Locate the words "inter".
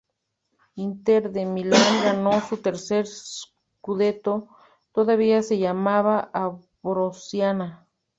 0.77-1.31